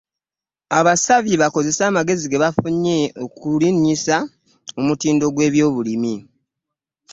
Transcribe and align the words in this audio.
Abasabye 0.79 1.35
bakozese 1.43 1.81
amagezi 1.89 2.25
ge 2.31 2.37
bafunye 2.43 2.97
okulinnyisa 3.23 4.15
omutindo 4.79 5.25
gw'ebyobulimi 5.33 6.13